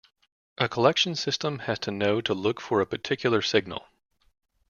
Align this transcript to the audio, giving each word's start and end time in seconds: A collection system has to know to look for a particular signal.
A 0.57 0.67
collection 0.67 1.13
system 1.13 1.59
has 1.59 1.77
to 1.77 1.91
know 1.91 2.21
to 2.21 2.33
look 2.33 2.59
for 2.59 2.81
a 2.81 2.87
particular 2.87 3.43
signal. 3.43 3.85